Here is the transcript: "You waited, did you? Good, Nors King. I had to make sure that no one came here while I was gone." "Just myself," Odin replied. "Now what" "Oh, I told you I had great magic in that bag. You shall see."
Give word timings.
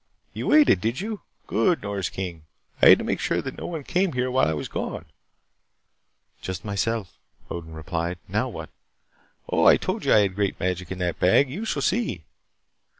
"You 0.33 0.47
waited, 0.47 0.81
did 0.81 0.99
you? 0.99 1.21
Good, 1.45 1.83
Nors 1.83 2.09
King. 2.09 2.45
I 2.81 2.87
had 2.89 2.97
to 2.97 3.03
make 3.03 3.19
sure 3.19 3.39
that 3.39 3.59
no 3.59 3.67
one 3.67 3.83
came 3.83 4.13
here 4.13 4.31
while 4.31 4.47
I 4.47 4.53
was 4.55 4.67
gone." 4.67 5.05
"Just 6.41 6.65
myself," 6.65 7.19
Odin 7.51 7.73
replied. 7.75 8.17
"Now 8.27 8.49
what" 8.49 8.71
"Oh, 9.51 9.65
I 9.67 9.77
told 9.77 10.03
you 10.03 10.11
I 10.11 10.21
had 10.21 10.33
great 10.33 10.59
magic 10.59 10.91
in 10.91 10.97
that 10.97 11.19
bag. 11.19 11.51
You 11.51 11.65
shall 11.65 11.83
see." 11.83 12.23